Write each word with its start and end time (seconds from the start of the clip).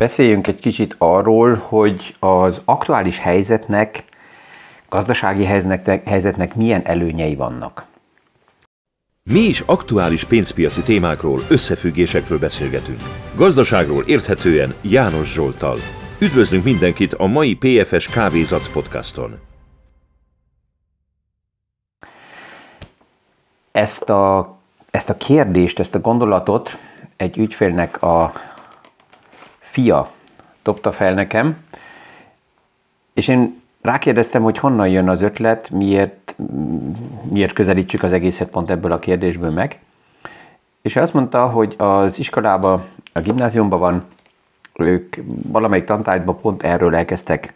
Beszéljünk 0.00 0.46
egy 0.46 0.60
kicsit 0.60 0.94
arról, 0.98 1.54
hogy 1.54 2.14
az 2.18 2.60
aktuális 2.64 3.18
helyzetnek, 3.18 4.04
gazdasági 4.88 5.44
helyzetnek, 5.44 6.04
helyzetnek 6.04 6.54
milyen 6.54 6.84
előnyei 6.84 7.34
vannak. 7.34 7.84
Mi 9.22 9.38
is 9.38 9.60
aktuális 9.60 10.24
pénzpiaci 10.24 10.82
témákról, 10.82 11.40
összefüggésekről 11.48 12.38
beszélgetünk. 12.38 13.00
Gazdaságról 13.34 14.02
érthetően 14.06 14.74
János 14.80 15.32
Zsoltal. 15.32 15.76
Üdvözlünk 16.18 16.64
mindenkit 16.64 17.14
a 17.14 17.26
mai 17.26 17.54
PFS 17.54 18.08
Kávézac 18.08 18.68
podcaston. 18.72 19.38
Ezt 23.72 24.10
a, 24.10 24.56
ezt 24.90 25.10
a 25.10 25.16
kérdést, 25.16 25.78
ezt 25.78 25.94
a 25.94 26.00
gondolatot 26.00 26.78
egy 27.16 27.38
ügyfélnek 27.38 28.02
a 28.02 28.32
fia 29.70 30.10
dobta 30.62 30.92
fel 30.92 31.14
nekem, 31.14 31.56
és 33.12 33.28
én 33.28 33.62
rákérdeztem, 33.80 34.42
hogy 34.42 34.58
honnan 34.58 34.88
jön 34.88 35.08
az 35.08 35.22
ötlet, 35.22 35.70
miért, 35.70 36.34
miért 37.22 37.52
közelítsük 37.52 38.02
az 38.02 38.12
egészet 38.12 38.48
pont 38.48 38.70
ebből 38.70 38.92
a 38.92 38.98
kérdésből 38.98 39.50
meg. 39.50 39.78
És 40.82 40.96
azt 40.96 41.14
mondta, 41.14 41.46
hogy 41.46 41.74
az 41.78 42.18
iskolában, 42.18 42.84
a 43.12 43.20
gimnáziumban 43.20 43.78
van, 43.78 44.04
ők 44.74 45.16
valamelyik 45.42 45.84
tantárgyban 45.84 46.40
pont 46.40 46.62
erről 46.62 46.94
elkezdtek 46.94 47.54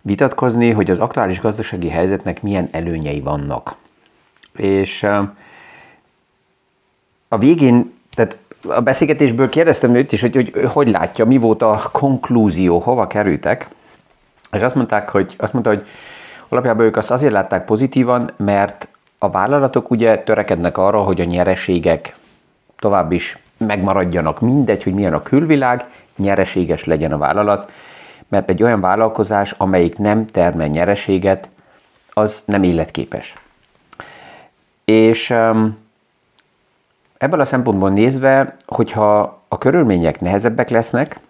vitatkozni, 0.00 0.70
hogy 0.70 0.90
az 0.90 0.98
aktuális 0.98 1.40
gazdasági 1.40 1.88
helyzetnek 1.88 2.42
milyen 2.42 2.68
előnyei 2.70 3.20
vannak. 3.20 3.74
És 4.56 5.02
a 7.28 7.38
végén, 7.38 7.92
a 8.68 8.80
beszélgetésből 8.80 9.48
kérdeztem 9.48 9.94
őt 9.94 10.12
is, 10.12 10.20
hogy, 10.20 10.34
hogy 10.34 10.64
hogy 10.72 10.88
látja, 10.88 11.24
mi 11.24 11.36
volt 11.36 11.62
a 11.62 11.80
konklúzió, 11.92 12.78
hova 12.78 13.06
kerültek, 13.06 13.68
és 14.52 14.62
azt 14.62 14.74
mondták, 14.74 15.08
hogy, 15.08 15.34
azt 15.38 15.52
mondta, 15.52 15.70
hogy 15.70 15.86
alapjában 16.48 16.84
ők 16.84 16.96
azt 16.96 17.10
azért 17.10 17.32
látták 17.32 17.64
pozitívan, 17.64 18.30
mert 18.36 18.88
a 19.18 19.30
vállalatok 19.30 19.90
ugye 19.90 20.18
törekednek 20.18 20.78
arra, 20.78 21.02
hogy 21.02 21.20
a 21.20 21.24
nyereségek 21.24 22.16
tovább 22.78 23.12
is 23.12 23.38
megmaradjanak, 23.56 24.40
mindegy, 24.40 24.82
hogy 24.82 24.94
milyen 24.94 25.14
a 25.14 25.22
külvilág, 25.22 25.84
nyereséges 26.16 26.84
legyen 26.84 27.12
a 27.12 27.18
vállalat, 27.18 27.70
mert 28.28 28.50
egy 28.50 28.62
olyan 28.62 28.80
vállalkozás, 28.80 29.50
amelyik 29.50 29.98
nem 29.98 30.26
termel 30.26 30.66
nyereséget, 30.66 31.48
az 32.12 32.42
nem 32.44 32.62
életképes. 32.62 33.34
És 34.84 35.30
um, 35.30 35.78
ebből 37.22 37.40
a 37.40 37.44
szempontból 37.44 37.90
nézve, 37.90 38.56
hogyha 38.66 39.40
a 39.48 39.58
körülmények 39.58 40.20
nehezebbek 40.20 40.68
lesznek, 40.68 41.20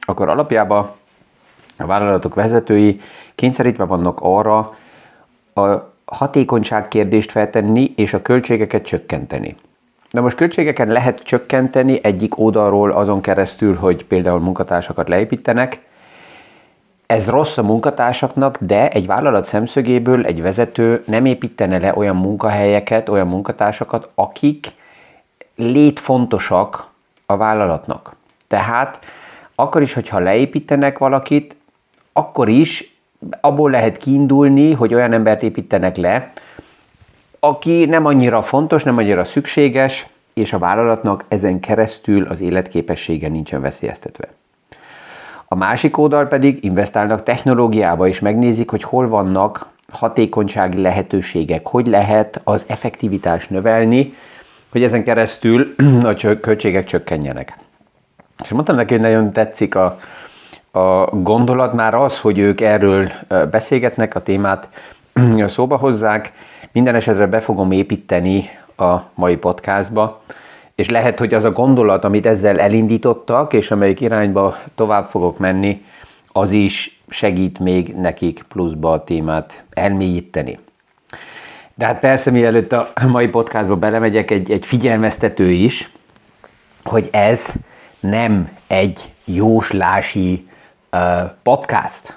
akkor 0.00 0.28
alapjában 0.28 0.90
a 1.78 1.86
vállalatok 1.86 2.34
vezetői 2.34 3.00
kényszerítve 3.34 3.84
vannak 3.84 4.18
arra 4.22 4.76
a 5.54 5.92
hatékonyság 6.04 6.88
kérdést 6.88 7.30
feltenni 7.30 7.92
és 7.96 8.14
a 8.14 8.22
költségeket 8.22 8.84
csökkenteni. 8.84 9.56
De 10.10 10.20
most 10.20 10.36
költségeken 10.36 10.88
lehet 10.88 11.22
csökkenteni 11.22 11.98
egyik 12.02 12.38
oldalról 12.38 12.90
azon 12.90 13.20
keresztül, 13.20 13.74
hogy 13.74 14.04
például 14.04 14.40
munkatársakat 14.40 15.08
leépítenek. 15.08 15.80
Ez 17.06 17.28
rossz 17.28 17.56
a 17.56 17.62
munkatársaknak, 17.62 18.58
de 18.60 18.88
egy 18.88 19.06
vállalat 19.06 19.44
szemszögéből 19.44 20.24
egy 20.24 20.42
vezető 20.42 21.02
nem 21.06 21.24
építene 21.24 21.78
le 21.78 21.92
olyan 21.96 22.16
munkahelyeket, 22.16 23.08
olyan 23.08 23.28
munkatársakat, 23.28 24.08
akik 24.14 24.74
létfontosak 25.56 26.86
a 27.26 27.36
vállalatnak. 27.36 28.16
Tehát 28.46 28.98
akkor 29.54 29.82
is, 29.82 29.92
hogyha 29.92 30.18
leépítenek 30.18 30.98
valakit, 30.98 31.56
akkor 32.12 32.48
is 32.48 32.96
abból 33.40 33.70
lehet 33.70 33.96
kiindulni, 33.96 34.72
hogy 34.72 34.94
olyan 34.94 35.12
embert 35.12 35.42
építenek 35.42 35.96
le, 35.96 36.26
aki 37.40 37.84
nem 37.84 38.06
annyira 38.06 38.42
fontos, 38.42 38.82
nem 38.82 38.96
annyira 38.96 39.24
szükséges, 39.24 40.06
és 40.34 40.52
a 40.52 40.58
vállalatnak 40.58 41.24
ezen 41.28 41.60
keresztül 41.60 42.26
az 42.26 42.40
életképessége 42.40 43.28
nincsen 43.28 43.60
veszélyeztetve. 43.60 44.28
A 45.48 45.54
másik 45.54 45.98
oldal 45.98 46.26
pedig 46.26 46.64
investálnak 46.64 47.22
technológiába, 47.22 48.08
és 48.08 48.20
megnézik, 48.20 48.70
hogy 48.70 48.82
hol 48.82 49.08
vannak 49.08 49.68
hatékonysági 49.92 50.80
lehetőségek, 50.80 51.66
hogy 51.66 51.86
lehet 51.86 52.40
az 52.44 52.64
effektivitást 52.68 53.50
növelni, 53.50 54.14
hogy 54.76 54.84
ezen 54.84 55.04
keresztül 55.04 55.74
a 56.02 56.40
költségek 56.40 56.84
csökkenjenek. 56.84 57.58
És 58.42 58.48
mondtam 58.48 58.76
neki, 58.76 58.92
hogy 58.92 59.02
nagyon 59.02 59.32
tetszik 59.32 59.74
a, 59.74 59.98
a 60.70 61.04
gondolat, 61.10 61.72
már 61.72 61.94
az, 61.94 62.20
hogy 62.20 62.38
ők 62.38 62.60
erről 62.60 63.10
beszélgetnek, 63.50 64.14
a 64.14 64.22
témát 64.22 64.68
szóba 65.46 65.76
hozzák, 65.76 66.32
minden 66.72 66.94
esetre 66.94 67.26
be 67.26 67.40
fogom 67.40 67.70
építeni 67.70 68.50
a 68.76 68.96
mai 69.14 69.36
podcastba, 69.36 70.22
és 70.74 70.90
lehet, 70.90 71.18
hogy 71.18 71.34
az 71.34 71.44
a 71.44 71.52
gondolat, 71.52 72.04
amit 72.04 72.26
ezzel 72.26 72.60
elindítottak, 72.60 73.52
és 73.52 73.70
amelyik 73.70 74.00
irányba 74.00 74.56
tovább 74.74 75.06
fogok 75.06 75.38
menni, 75.38 75.84
az 76.32 76.52
is 76.52 77.00
segít 77.08 77.58
még 77.58 77.94
nekik 77.94 78.44
pluszba 78.48 78.92
a 78.92 79.04
témát 79.04 79.64
elmélyíteni. 79.70 80.58
De 81.78 81.86
hát 81.86 81.98
persze, 81.98 82.30
mielőtt 82.30 82.72
a 82.72 82.92
mai 83.06 83.28
podcastba 83.28 83.76
belemegyek, 83.76 84.30
egy, 84.30 84.50
egy 84.50 84.66
figyelmeztető 84.66 85.50
is, 85.50 85.90
hogy 86.82 87.08
ez 87.12 87.54
nem 88.00 88.48
egy 88.66 89.12
jóslási 89.24 90.48
uh, 90.92 91.00
podcast. 91.42 92.16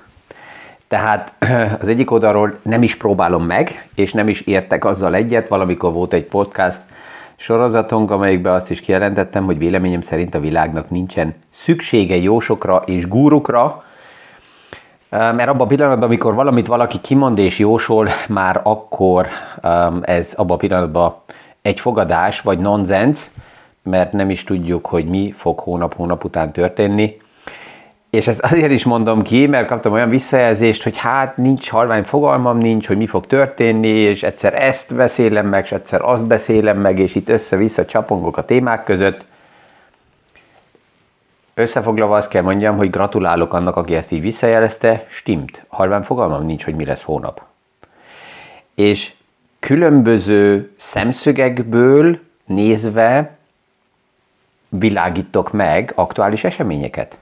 Tehát 0.87 1.33
az 1.81 1.87
egyik 1.87 2.11
oldalról 2.11 2.59
nem 2.61 2.83
is 2.83 2.95
próbálom 2.95 3.45
meg, 3.45 3.87
és 3.95 4.13
nem 4.13 4.27
is 4.27 4.41
értek 4.41 4.85
azzal 4.85 5.15
egyet. 5.15 5.47
Valamikor 5.47 5.91
volt 5.93 6.13
egy 6.13 6.25
podcast 6.25 6.81
sorozatunk, 7.35 8.11
amelyikben 8.11 8.53
azt 8.53 8.71
is 8.71 8.79
kijelentettem, 8.79 9.45
hogy 9.45 9.57
véleményem 9.57 10.01
szerint 10.01 10.35
a 10.35 10.39
világnak 10.39 10.89
nincsen 10.89 11.35
szüksége 11.49 12.15
jósokra 12.15 12.83
és 12.85 13.07
gúrukra, 13.07 13.83
mert 15.09 15.47
abban 15.47 15.61
a 15.61 15.65
pillanatban, 15.65 16.07
amikor 16.07 16.33
valamit 16.33 16.67
valaki 16.67 17.01
kimond 17.01 17.37
és 17.37 17.59
jósol, 17.59 18.09
már 18.27 18.59
akkor 18.63 19.27
ez 20.01 20.33
abban 20.35 20.55
a 20.55 20.59
pillanatban 20.59 21.15
egy 21.61 21.79
fogadás 21.79 22.41
vagy 22.41 22.59
nonsens, 22.59 23.25
mert 23.83 24.11
nem 24.11 24.29
is 24.29 24.43
tudjuk, 24.43 24.85
hogy 24.85 25.05
mi 25.05 25.31
fog 25.35 25.59
hónap-hónap 25.59 26.23
után 26.23 26.51
történni. 26.51 27.17
És 28.09 28.27
ezt 28.27 28.39
azért 28.39 28.71
is 28.71 28.83
mondom 28.83 29.21
ki, 29.21 29.47
mert 29.47 29.67
kaptam 29.67 29.91
olyan 29.91 30.09
visszajelzést, 30.09 30.83
hogy 30.83 30.97
hát 30.97 31.37
nincs 31.37 31.69
halvány 31.69 32.03
fogalmam, 32.03 32.57
nincs, 32.57 32.87
hogy 32.87 32.97
mi 32.97 33.05
fog 33.05 33.27
történni, 33.27 33.87
és 33.87 34.23
egyszer 34.23 34.53
ezt 34.53 34.95
beszélem 34.95 35.47
meg, 35.47 35.63
és 35.63 35.71
egyszer 35.71 36.01
azt 36.01 36.25
beszélem 36.25 36.77
meg, 36.77 36.99
és 36.99 37.15
itt 37.15 37.29
össze-vissza 37.29 37.85
csapongok 37.85 38.37
a 38.37 38.45
témák 38.45 38.83
között. 38.83 39.25
Összefoglalva 41.59 42.15
azt 42.15 42.29
kell 42.29 42.41
mondjam, 42.41 42.77
hogy 42.77 42.89
gratulálok 42.89 43.53
annak, 43.53 43.75
aki 43.75 43.95
ezt 43.95 44.11
így 44.11 44.21
visszajelezte, 44.21 45.05
stimmt. 45.09 45.63
Halván 45.67 46.01
fogalmam 46.01 46.45
nincs, 46.45 46.63
hogy 46.63 46.75
mi 46.75 46.85
lesz 46.85 47.03
hónap. 47.03 47.41
És 48.75 49.13
különböző 49.59 50.71
szemszögekből 50.77 52.19
nézve 52.45 53.37
világítok 54.69 55.51
meg 55.51 55.91
aktuális 55.95 56.43
eseményeket. 56.43 57.17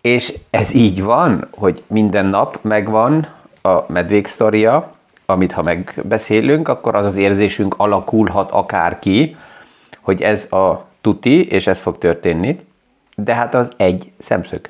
És 0.00 0.34
ez 0.50 0.74
így 0.74 1.02
van, 1.02 1.48
hogy 1.50 1.82
minden 1.86 2.26
nap 2.26 2.58
megvan 2.62 3.28
a 3.62 3.92
medvék 3.92 4.26
sztoria, 4.26 4.92
amit 5.26 5.52
ha 5.52 5.62
megbeszélünk, 5.62 6.68
akkor 6.68 6.94
az 6.94 7.06
az 7.06 7.16
érzésünk 7.16 7.74
alakulhat 7.76 8.50
akár 8.50 8.98
ki, 8.98 9.36
hogy 10.00 10.22
ez 10.22 10.52
a 10.52 10.86
tuti, 11.00 11.46
és 11.48 11.66
ez 11.66 11.80
fog 11.80 11.98
történni 11.98 12.70
de 13.16 13.34
hát 13.34 13.54
az 13.54 13.72
egy 13.76 14.12
szemszög. 14.18 14.60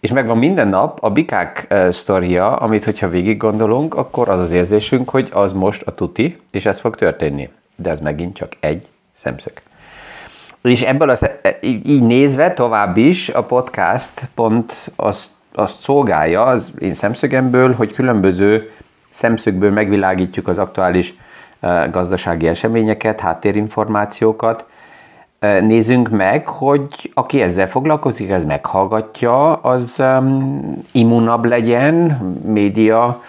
És 0.00 0.12
megvan 0.12 0.38
minden 0.38 0.68
nap 0.68 0.98
a 1.02 1.10
bikák 1.10 1.66
uh, 1.70 1.88
sztoria, 1.88 2.56
amit 2.56 2.84
hogyha 2.84 3.08
végig 3.08 3.36
gondolunk, 3.36 3.94
akkor 3.94 4.28
az 4.28 4.40
az 4.40 4.50
érzésünk, 4.50 5.10
hogy 5.10 5.28
az 5.32 5.52
most 5.52 5.82
a 5.82 5.94
tuti, 5.94 6.40
és 6.50 6.66
ez 6.66 6.80
fog 6.80 6.96
történni. 6.96 7.48
De 7.76 7.90
ez 7.90 8.00
megint 8.00 8.34
csak 8.34 8.52
egy 8.60 8.88
szemszög. 9.12 9.52
És 10.62 10.82
ebből 10.82 11.10
az, 11.10 11.30
így 11.62 12.02
nézve 12.02 12.52
tovább 12.52 12.96
is 12.96 13.28
a 13.28 13.44
podcast 13.44 14.28
pont 14.34 14.90
azt, 14.96 15.30
azt 15.54 15.80
szolgálja 15.80 16.44
az 16.44 16.70
én 16.78 16.94
szemszögemből, 16.94 17.74
hogy 17.74 17.92
különböző 17.92 18.70
szemszögből 19.08 19.70
megvilágítjuk 19.70 20.48
az 20.48 20.58
aktuális 20.58 21.14
uh, 21.60 21.90
gazdasági 21.90 22.46
eseményeket, 22.46 23.20
háttérinformációkat, 23.20 24.64
nézzünk 25.40 26.08
meg, 26.08 26.46
hogy 26.46 27.10
aki 27.14 27.40
ezzel 27.40 27.68
foglalkozik, 27.68 28.30
ez 28.30 28.44
meghallgatja, 28.44 29.52
az 29.52 29.94
um, 29.98 30.84
immunabb 30.92 31.44
legyen 31.44 31.94
média 32.44 33.22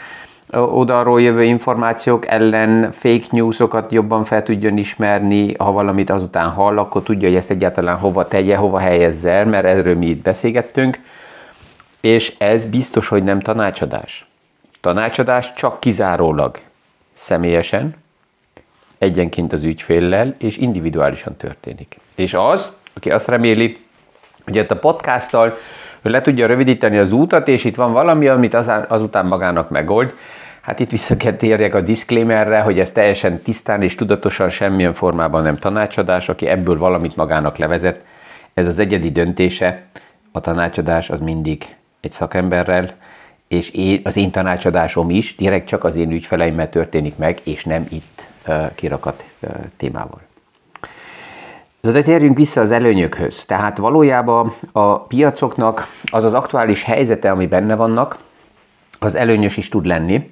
oldalról 0.54 1.22
jövő 1.22 1.44
információk 1.44 2.28
ellen 2.28 2.92
fake 2.92 3.26
newsokat 3.30 3.92
jobban 3.92 4.24
fel 4.24 4.44
tudjon 4.44 4.78
ismerni, 4.78 5.54
ha 5.54 5.72
valamit 5.72 6.10
azután 6.10 6.50
hall, 6.50 6.78
akkor 6.78 7.04
tudja, 7.04 7.28
hogy 7.28 7.38
ezt 7.38 7.50
egyáltalán 7.50 7.98
hova 7.98 8.28
tegye, 8.28 8.56
hova 8.56 8.78
helyezze 8.80 9.32
el, 9.32 9.46
mert 9.46 9.66
erről 9.66 9.96
mi 9.96 10.06
itt 10.06 10.22
beszélgettünk, 10.22 11.00
és 12.02 12.36
ez 12.38 12.66
biztos, 12.66 13.08
hogy 13.08 13.24
nem 13.24 13.40
tanácsadás. 13.40 14.28
Tanácsadás 14.82 15.54
csak 15.54 15.80
kizárólag 15.80 16.60
személyesen, 17.14 17.96
egyenként 18.98 19.54
az 19.54 19.64
ügyféllel, 19.64 20.36
és 20.38 20.58
individuálisan 20.58 21.36
történik. 21.38 22.00
És 22.16 22.34
az, 22.34 22.72
aki 22.94 23.12
azt 23.12 23.28
reméli, 23.28 23.78
hogy 24.46 24.56
itt 24.56 24.72
a 24.72 24.80
podcasttal 24.80 25.58
le 26.02 26.22
tudja 26.22 26.48
rövidíteni 26.48 26.98
az 26.98 27.12
útat, 27.12 27.48
és 27.48 27.64
itt 27.64 27.76
van 27.76 27.92
valami, 27.92 28.28
amit 28.28 28.54
azután 28.88 29.26
magának 29.26 29.70
megold, 29.70 30.14
Hát 30.68 30.80
itt 30.80 30.90
vissza 30.90 31.18
kell 31.18 31.34
térjek 31.34 31.76
a 31.76 31.82
disclaimerre, 31.82 32.60
hogy 32.60 32.80
ez 32.80 32.92
teljesen 32.92 33.42
tisztán 33.42 33.82
és 33.82 33.96
tudatosan 33.96 34.50
semmilyen 34.50 34.94
formában 34.94 35.44
nem 35.44 35.58
tanácsadás, 35.58 36.30
aki 36.30 36.48
ebből 36.48 36.78
valamit 36.78 37.16
magának 37.16 37.58
levezet. 37.58 38.04
Ez 38.54 38.68
az 38.68 38.80
egyedi 38.80 39.12
döntése, 39.12 39.84
a 40.32 40.42
tanácsadás 40.42 41.10
az 41.10 41.20
mindig 41.20 41.76
egy 42.02 42.12
szakemberrel, 42.12 42.90
és 43.48 43.70
én, 43.70 44.02
az 44.04 44.18
én 44.18 44.32
tanácsadásom 44.32 45.10
is 45.10 45.36
direkt 45.36 45.68
csak 45.68 45.84
az 45.84 45.96
én 45.96 46.12
ügyfeleimmel 46.12 46.70
történik 46.70 47.18
meg, 47.18 47.40
és 47.44 47.64
nem 47.64 47.86
itt 47.90 48.28
kirakat 48.76 49.24
témával. 49.78 50.22
De 51.82 52.02
térjünk 52.02 52.38
vissza 52.38 52.62
az 52.62 52.72
előnyökhöz. 52.72 53.46
Tehát 53.46 53.78
valójában 53.78 54.54
a 54.72 55.00
piacoknak 55.00 55.88
az 56.06 56.24
az 56.24 56.34
aktuális 56.34 56.84
helyzete, 56.84 57.30
ami 57.30 57.48
benne 57.48 57.76
vannak, 57.76 58.18
az 59.00 59.16
előnyös 59.16 59.58
is 59.58 59.70
tud 59.70 59.86
lenni, 59.86 60.32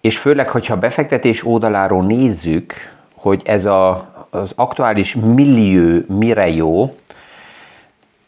és 0.00 0.18
főleg, 0.18 0.48
hogyha 0.48 0.76
befektetés 0.76 1.46
oldaláról 1.46 2.04
nézzük, 2.04 2.74
hogy 3.14 3.42
ez 3.44 3.64
a, 3.64 4.08
az 4.30 4.52
aktuális 4.56 5.14
millió 5.14 6.00
mire 6.08 6.48
jó, 6.48 6.94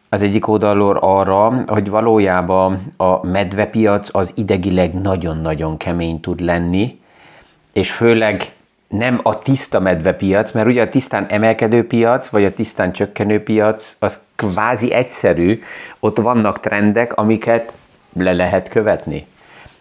az 0.08 0.22
egyik 0.22 0.48
oldalról 0.48 0.96
arra, 0.96 1.64
hogy 1.66 1.90
valójában 1.90 2.92
a 2.96 3.26
medvepiac 3.26 4.08
az 4.12 4.32
idegileg 4.36 4.94
nagyon-nagyon 4.94 5.76
kemény 5.76 6.20
tud 6.20 6.40
lenni, 6.40 7.00
és 7.72 7.92
főleg 7.92 8.52
nem 8.88 9.20
a 9.22 9.38
tiszta 9.38 9.80
medvepiac, 9.80 10.52
mert 10.52 10.66
ugye 10.66 10.82
a 10.82 10.88
tisztán 10.88 11.26
emelkedő 11.28 11.86
piac, 11.86 12.28
vagy 12.28 12.44
a 12.44 12.54
tisztán 12.54 12.92
csökkenő 12.92 13.42
piac, 13.42 13.96
az 13.98 14.18
kvázi 14.36 14.92
egyszerű, 14.92 15.62
ott 16.00 16.18
vannak 16.18 16.60
trendek, 16.60 17.16
amiket 17.16 17.72
le 18.12 18.32
lehet 18.32 18.68
követni 18.68 19.26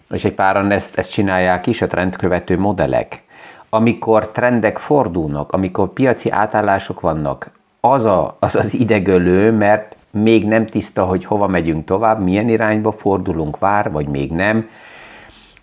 és 0.09 0.25
egy 0.25 0.33
páran 0.33 0.71
ezt, 0.71 0.97
ezt 0.97 1.11
csinálják 1.11 1.67
is, 1.67 1.81
a 1.81 1.87
trendkövető 1.87 2.59
modellek. 2.59 3.21
Amikor 3.69 4.29
trendek 4.29 4.77
fordulnak, 4.77 5.51
amikor 5.51 5.93
piaci 5.93 6.31
átállások 6.31 6.99
vannak, 6.99 7.49
az 7.79 8.05
a, 8.05 8.37
az, 8.39 8.55
az 8.55 8.73
idegölő, 8.73 9.51
mert 9.51 9.95
még 10.11 10.47
nem 10.47 10.65
tiszta, 10.65 11.03
hogy 11.03 11.25
hova 11.25 11.47
megyünk 11.47 11.85
tovább, 11.85 12.23
milyen 12.23 12.49
irányba 12.49 12.91
fordulunk, 12.91 13.59
vár, 13.59 13.91
vagy 13.91 14.07
még 14.07 14.31
nem. 14.31 14.69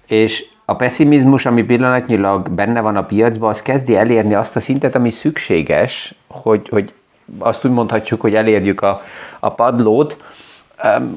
És 0.07 0.47
a 0.65 0.77
pessimizmus, 0.77 1.47
ami 1.47 1.63
pillanatnyilag 1.63 2.51
benne 2.51 2.81
van 2.81 2.97
a 2.97 3.05
piacban, 3.05 3.49
az 3.51 3.63
kezdi 3.63 3.97
elérni 3.97 4.35
azt 4.35 4.57
a 4.57 4.61
szintet, 4.61 4.95
ami 4.95 5.11
szükséges, 5.11 6.15
hogy, 6.27 6.69
hogy 6.69 6.93
azt 7.39 7.65
úgy 7.65 7.73
mondhatjuk, 7.73 8.21
hogy 8.21 8.35
elérjük 8.35 8.81
a, 8.81 9.03
a 9.41 9.51
padlót. 9.51 10.17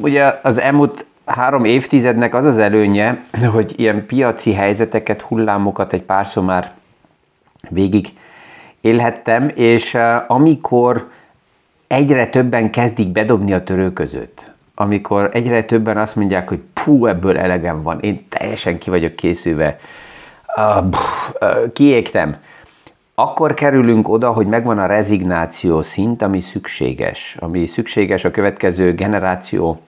Ugye 0.01 0.39
az 0.43 0.57
elmúlt 0.57 1.05
három 1.25 1.65
évtizednek 1.65 2.35
az 2.35 2.45
az 2.45 2.57
előnye, 2.57 3.23
hogy 3.51 3.73
ilyen 3.75 4.05
piaci 4.05 4.53
helyzeteket, 4.53 5.21
hullámokat 5.21 5.93
egy 5.93 6.03
párszor 6.03 6.43
már 6.43 6.71
végig 7.69 8.07
élhettem, 8.81 9.51
és 9.55 9.97
amikor 10.27 11.09
egyre 11.87 12.27
többen 12.27 12.71
kezdik 12.71 13.07
bedobni 13.07 13.53
a 13.53 13.63
törőközőt, 13.63 14.51
amikor 14.79 15.29
egyre 15.33 15.63
többen 15.63 15.97
azt 15.97 16.15
mondják, 16.15 16.49
hogy 16.49 16.59
pú, 16.73 17.05
ebből 17.05 17.37
elegem 17.37 17.81
van, 17.81 17.99
én 17.99 18.25
teljesen 18.29 18.77
ki 18.77 18.89
vagyok 18.89 19.15
készülve, 19.15 19.79
uh, 20.55 20.85
uh, 21.39 21.71
kiégtem, 21.73 22.37
akkor 23.15 23.53
kerülünk 23.53 24.09
oda, 24.09 24.31
hogy 24.31 24.47
megvan 24.47 24.79
a 24.79 24.85
rezignáció 24.85 25.81
szint, 25.81 26.21
ami 26.21 26.41
szükséges, 26.41 27.37
ami 27.39 27.65
szükséges 27.65 28.25
a 28.25 28.31
következő 28.31 28.93
generáció 28.93 29.79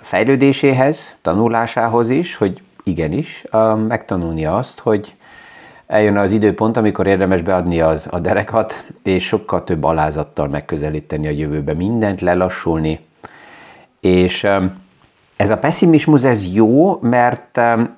fejlődéséhez, 0.00 1.16
tanulásához 1.22 2.10
is, 2.10 2.36
hogy 2.36 2.62
igenis, 2.84 3.44
megtanulni 3.88 4.46
azt, 4.46 4.78
hogy 4.78 5.14
eljön 5.86 6.16
az 6.16 6.32
időpont, 6.32 6.76
amikor 6.76 7.06
érdemes 7.06 7.42
beadni 7.42 7.80
az, 7.80 8.06
a 8.10 8.18
derekat, 8.18 8.84
és 9.02 9.26
sokkal 9.26 9.64
több 9.64 9.84
alázattal 9.84 10.48
megközelíteni 10.48 11.26
a 11.26 11.30
jövőbe 11.30 11.74
mindent, 11.74 12.20
lelassulni. 12.20 13.00
És 14.00 14.46
ez 15.36 15.50
a 15.50 15.56
pessimizmus, 15.56 16.22
ez 16.22 16.54
jó, 16.54 16.98
mert 17.00 17.58
e, 17.58 17.88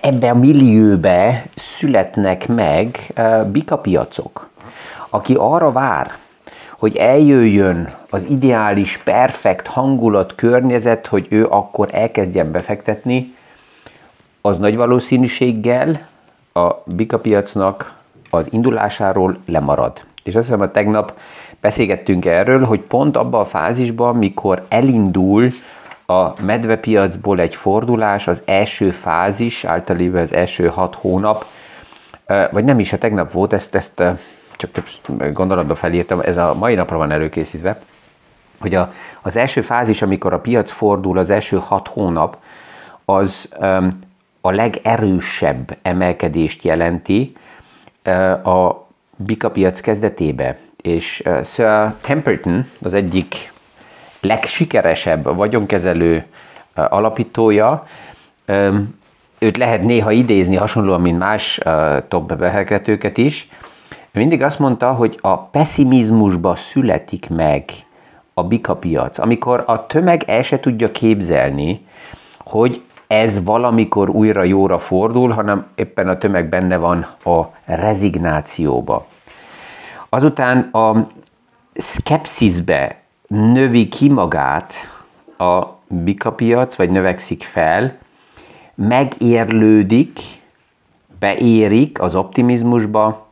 ebbe 0.00 0.30
a 0.30 0.34
millióbe 0.34 1.44
születnek 1.54 2.48
meg 2.48 3.12
bikapiacok. 3.46 4.48
Aki 5.08 5.34
arra 5.38 5.72
vár, 5.72 6.10
hogy 6.78 6.96
eljöjjön 6.96 7.94
az 8.10 8.24
ideális, 8.28 8.96
perfekt 8.96 9.66
hangulat, 9.66 10.34
környezet, 10.34 11.06
hogy 11.06 11.26
ő 11.30 11.46
akkor 11.46 11.88
elkezdjen 11.92 12.50
befektetni, 12.50 13.34
az 14.40 14.58
nagy 14.58 14.76
valószínűséggel 14.76 16.08
a 16.52 16.70
bika 16.84 17.18
piacnak 17.18 17.92
az 18.30 18.46
indulásáról 18.50 19.38
lemarad. 19.46 20.04
És 20.22 20.34
azt 20.34 20.44
hiszem, 20.44 20.58
hogy 20.58 20.70
tegnap 20.70 21.18
beszélgettünk 21.60 22.24
erről, 22.24 22.64
hogy 22.64 22.80
pont 22.80 23.16
abban 23.16 23.40
a 23.40 23.44
fázisban, 23.44 24.16
mikor 24.16 24.66
elindul 24.68 25.48
a 26.06 26.42
medvepiacból 26.42 27.40
egy 27.40 27.54
fordulás, 27.54 28.28
az 28.28 28.42
első 28.44 28.90
fázis, 28.90 29.64
általában 29.64 30.20
az 30.20 30.32
első 30.32 30.66
hat 30.66 30.94
hónap, 30.94 31.44
vagy 32.50 32.64
nem 32.64 32.78
is, 32.78 32.92
a 32.92 32.98
tegnap 32.98 33.32
volt, 33.32 33.52
ezt, 33.52 33.74
ezt 33.74 34.02
csak 34.56 34.70
több 34.72 35.32
gondolatba 35.32 35.74
felírtam, 35.74 36.20
ez 36.20 36.36
a 36.36 36.54
mai 36.54 36.74
napra 36.74 36.96
van 36.96 37.10
előkészítve, 37.10 37.80
hogy 38.60 38.74
a, 38.74 38.92
az 39.20 39.36
első 39.36 39.60
fázis, 39.60 40.02
amikor 40.02 40.32
a 40.32 40.40
piac 40.40 40.72
fordul, 40.72 41.18
az 41.18 41.30
első 41.30 41.56
hat 41.56 41.88
hónap, 41.88 42.36
az 43.04 43.48
um, 43.60 43.88
a 44.40 44.50
legerősebb 44.50 45.76
emelkedést 45.82 46.64
jelenti 46.64 47.36
uh, 48.06 48.46
a 48.46 48.86
bika 49.16 49.50
piac 49.50 49.80
kezdetébe. 49.80 50.58
És 50.82 51.22
Sir 51.44 51.94
Temperton, 52.00 52.70
az 52.82 52.94
egyik 52.94 53.52
legsikeresebb 54.20 55.36
vagyonkezelő 55.36 56.24
alapítója, 56.74 57.86
őt 59.38 59.56
lehet 59.56 59.82
néha 59.82 60.10
idézni 60.10 60.56
hasonlóan, 60.56 61.00
mint 61.00 61.18
más 61.18 61.60
top 62.08 62.36
befektetőket 62.36 63.18
is, 63.18 63.48
mindig 64.12 64.42
azt 64.42 64.58
mondta, 64.58 64.92
hogy 64.92 65.18
a 65.20 65.38
pessimizmusba 65.38 66.56
születik 66.56 67.28
meg 67.28 67.64
a 68.34 68.42
bika 68.42 68.76
piac, 68.76 69.18
amikor 69.18 69.64
a 69.66 69.86
tömeg 69.86 70.22
el 70.26 70.42
se 70.42 70.60
tudja 70.60 70.90
képzelni, 70.90 71.86
hogy 72.38 72.82
ez 73.06 73.44
valamikor 73.44 74.08
újra 74.08 74.42
jóra 74.42 74.78
fordul, 74.78 75.30
hanem 75.30 75.66
éppen 75.74 76.08
a 76.08 76.18
tömeg 76.18 76.48
benne 76.48 76.76
van 76.76 77.06
a 77.24 77.40
rezignációba. 77.64 79.06
Azután 80.12 80.58
a 80.60 81.08
szkepszisbe 81.74 83.00
növi 83.26 83.88
ki 83.88 84.08
magát 84.08 84.74
a 85.38 85.66
bikapiac, 85.86 86.74
vagy 86.74 86.90
növekszik 86.90 87.42
fel, 87.42 87.96
megérlődik, 88.74 90.20
beérik 91.18 92.00
az 92.00 92.14
optimizmusba, 92.14 93.26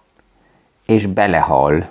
és 0.86 1.06
belehal 1.06 1.88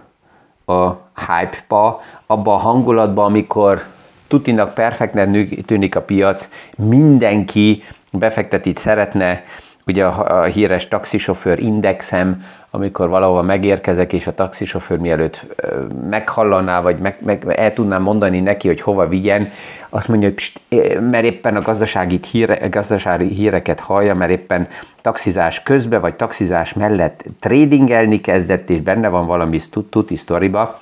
a 0.65 0.89
hype-ba, 1.27 2.01
abba 2.25 2.53
a 2.53 2.58
hangulatba, 2.58 3.24
amikor 3.24 3.86
tutinak 4.27 4.74
perfektnek 4.74 5.65
tűnik 5.65 5.96
a 5.96 6.01
piac, 6.01 6.50
mindenki 6.77 7.84
befektetit 8.12 8.77
szeretne, 8.77 9.44
ugye 9.88 10.06
a, 10.06 10.41
a 10.41 10.44
híres 10.44 10.88
taxisofőr 10.88 11.60
indexem, 11.60 12.44
amikor 12.70 13.10
valahova 13.10 13.41
megérkezek, 13.41 14.13
és 14.13 14.27
a 14.27 14.34
taxisofőr 14.34 14.98
mielőtt 14.98 15.46
meghallaná, 16.10 16.82
vagy 16.82 16.98
meg, 16.98 17.17
meg 17.25 17.53
el 17.56 17.74
tudnám 17.74 18.01
mondani 18.01 18.39
neki, 18.39 18.67
hogy 18.67 18.82
hova 18.82 19.08
vigyen, 19.08 19.51
azt 19.89 20.08
mondja, 20.08 20.27
hogy 20.27 20.38
pst, 20.38 20.62
mert 21.00 21.24
éppen 21.24 21.56
a 21.56 21.62
gazdasági, 21.62 22.20
híre, 22.32 22.67
gazdasági 22.67 23.27
híreket 23.27 23.79
hallja, 23.79 24.15
mert 24.15 24.32
éppen 24.32 24.67
taxizás 25.01 25.63
közben, 25.63 26.01
vagy 26.01 26.15
taxizás 26.15 26.74
mellett 26.74 27.25
tradingelni 27.39 28.22
kezdett, 28.22 28.70
és 28.70 28.82
benne 28.82 29.08
van 29.08 29.25
valami 29.25 29.60
tuti 29.89 30.15
sztoriba, 30.15 30.77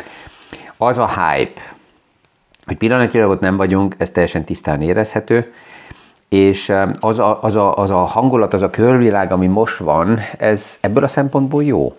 az 0.78 0.98
a 0.98 1.08
hype, 1.08 1.62
hogy 2.66 2.78
pillanatilag 2.78 3.30
ott 3.30 3.40
nem 3.40 3.58
vagyunk, 3.58 3.96
ez 3.98 4.10
teljesen 4.10 4.44
tisztán 4.44 4.82
érezhető, 4.82 5.54
és 6.30 6.74
az 7.00 7.20
a, 7.20 7.44
az, 7.44 7.56
a, 7.56 7.78
az 7.78 7.92
a 7.92 7.98
hangulat, 7.98 8.54
az 8.54 8.62
a 8.62 8.70
körvilág, 8.70 9.32
ami 9.32 9.48
most 9.48 9.78
van, 9.78 10.20
ez 10.38 10.78
ebből 10.82 11.04
a 11.04 11.08
szempontból 11.08 11.64
jó. 11.64 11.96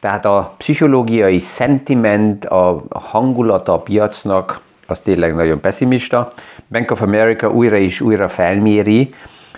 Tehát 0.00 0.24
a 0.24 0.54
pszichológiai 0.56 1.38
szentiment, 1.38 2.44
a 2.44 2.82
hangulata 2.90 3.72
a 3.72 3.78
piacnak, 3.78 4.60
az 4.86 5.00
tényleg 5.00 5.34
nagyon 5.34 5.60
pessimista. 5.60 6.32
Bank 6.68 6.90
of 6.90 7.02
America 7.02 7.48
újra 7.48 7.76
és 7.76 8.00
újra 8.00 8.28
felméri 8.28 9.14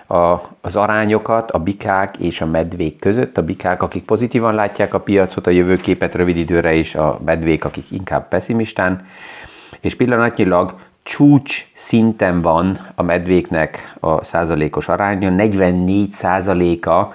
a, 0.06 0.40
az 0.60 0.76
arányokat 0.76 1.50
a 1.50 1.58
bikák 1.58 2.16
és 2.16 2.40
a 2.40 2.46
medvék 2.46 3.00
között. 3.00 3.38
A 3.38 3.42
bikák, 3.42 3.82
akik 3.82 4.04
pozitívan 4.04 4.54
látják 4.54 4.94
a 4.94 5.00
piacot, 5.00 5.46
a 5.46 5.50
jövőképet 5.50 6.14
rövid 6.14 6.36
időre, 6.36 6.74
és 6.74 6.94
a 6.94 7.18
medvék, 7.24 7.64
akik 7.64 7.90
inkább 7.90 8.28
pessimistán. 8.28 9.06
És 9.80 9.94
pillanatnyilag 9.94 10.74
csúcs 11.04 11.66
szinten 11.72 12.42
van 12.42 12.78
a 12.94 13.02
medvéknek 13.02 13.94
a 14.00 14.24
százalékos 14.24 14.88
aránya, 14.88 15.30
44 15.30 16.12
százaléka 16.12 17.12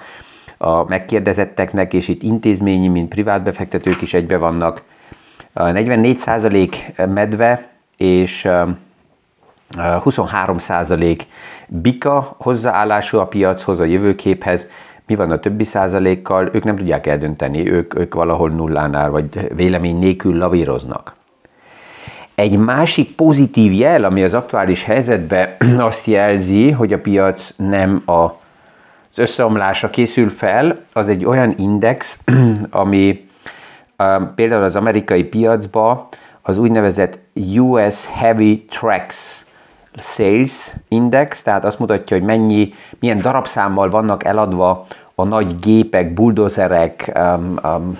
a 0.58 0.84
megkérdezetteknek, 0.84 1.92
és 1.92 2.08
itt 2.08 2.22
intézményi, 2.22 2.88
mint 2.88 3.08
privát 3.08 3.42
befektetők 3.42 4.02
is 4.02 4.14
egybe 4.14 4.36
vannak. 4.36 4.82
A 5.52 5.70
44 5.70 6.18
százalék 6.18 6.92
medve, 6.96 7.68
és 7.96 8.48
23 10.02 10.58
százalék 10.58 11.26
bika 11.68 12.36
hozzáállású 12.38 13.18
a 13.18 13.26
piachoz, 13.26 13.80
a 13.80 13.84
jövőképhez, 13.84 14.66
mi 15.06 15.14
van 15.14 15.30
a 15.30 15.38
többi 15.38 15.64
százalékkal, 15.64 16.50
ők 16.52 16.64
nem 16.64 16.76
tudják 16.76 17.06
eldönteni, 17.06 17.70
ők, 17.70 17.98
ők 17.98 18.14
valahol 18.14 18.50
nullánál, 18.50 19.10
vagy 19.10 19.54
vélemény 19.54 19.98
nélkül 19.98 20.36
lavíroznak. 20.36 21.18
Egy 22.40 22.58
másik 22.58 23.14
pozitív 23.14 23.72
jel, 23.72 24.04
ami 24.04 24.22
az 24.22 24.34
aktuális 24.34 24.84
helyzetben 24.84 25.48
azt 25.78 26.06
jelzi, 26.06 26.70
hogy 26.70 26.92
a 26.92 26.98
piac 26.98 27.54
nem 27.56 28.02
a, 28.06 28.12
az 28.12 29.16
összeomlásra 29.16 29.90
készül 29.90 30.30
fel, 30.30 30.80
az 30.92 31.08
egy 31.08 31.24
olyan 31.24 31.54
index, 31.58 32.20
ami 32.70 33.28
például 34.34 34.62
az 34.62 34.76
amerikai 34.76 35.24
piacba 35.24 36.08
az 36.42 36.58
úgynevezett 36.58 37.18
US 37.58 38.06
Heavy 38.06 38.64
Tracks 38.70 39.44
Sales 39.96 40.72
Index, 40.88 41.42
tehát 41.42 41.64
azt 41.64 41.78
mutatja, 41.78 42.16
hogy 42.16 42.26
mennyi, 42.26 42.74
milyen 43.00 43.20
darabszámmal 43.20 43.90
vannak 43.90 44.24
eladva 44.24 44.86
a 45.20 45.24
nagy 45.24 45.58
gépek, 45.58 46.14
buldozerek, 46.14 47.12
um, 47.14 47.58
um, 47.64 47.96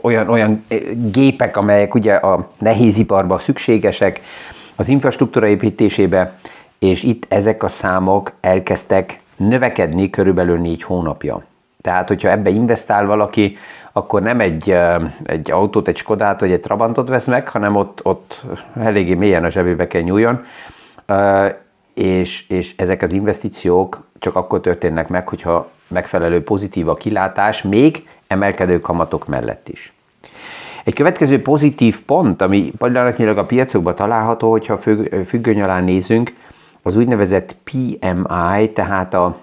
olyan, 0.00 0.28
olyan 0.28 0.64
gépek, 1.10 1.56
amelyek 1.56 1.94
ugye 1.94 2.14
a 2.14 2.48
nehéziparban 2.58 3.38
szükségesek, 3.38 4.20
az 4.76 4.88
infrastruktúra 4.88 5.46
építésébe, 5.46 6.32
és 6.78 7.02
itt 7.02 7.24
ezek 7.28 7.62
a 7.62 7.68
számok 7.68 8.32
elkezdtek 8.40 9.20
növekedni 9.36 10.10
körülbelül 10.10 10.58
négy 10.58 10.82
hónapja. 10.82 11.42
Tehát, 11.80 12.08
hogyha 12.08 12.30
ebbe 12.30 12.50
investál 12.50 13.06
valaki, 13.06 13.56
akkor 13.92 14.22
nem 14.22 14.40
egy, 14.40 14.76
egy 15.24 15.50
autót, 15.50 15.88
egy 15.88 15.96
Skodát 15.96 16.40
vagy 16.40 16.52
egy 16.52 16.60
Trabantot 16.60 17.08
vesz 17.08 17.26
meg, 17.26 17.48
hanem 17.48 17.76
ott, 17.76 18.00
ott 18.02 18.44
eléggé 18.80 19.14
mélyen 19.14 19.44
a 19.44 19.50
zsebébe 19.50 19.86
kell 19.86 20.02
nyúljon, 20.02 20.44
és, 21.94 22.48
és 22.48 22.74
ezek 22.76 23.02
az 23.02 23.12
investíciók 23.12 24.02
csak 24.18 24.36
akkor 24.36 24.60
történnek 24.60 25.08
meg, 25.08 25.28
hogyha 25.28 25.70
megfelelő 25.92 26.42
pozitív 26.42 26.88
a 26.88 26.94
kilátás, 26.94 27.62
még 27.62 28.08
emelkedő 28.26 28.78
kamatok 28.78 29.26
mellett 29.26 29.68
is. 29.68 29.92
Egy 30.84 30.94
következő 30.94 31.42
pozitív 31.42 32.00
pont, 32.02 32.42
ami 32.42 32.72
pillanatnyilag 32.78 33.38
a 33.38 33.46
piacokban 33.46 33.94
található, 33.94 34.50
hogyha 34.50 34.76
függöny 35.24 35.62
alá 35.62 35.80
nézünk, 35.80 36.34
az 36.82 36.96
úgynevezett 36.96 37.56
PMI, 37.64 38.70
tehát 38.72 39.14
a 39.14 39.38